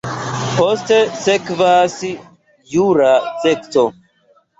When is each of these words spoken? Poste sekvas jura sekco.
Poste 0.59 0.95
sekvas 1.25 1.97
jura 2.71 3.11
sekco. 3.45 3.85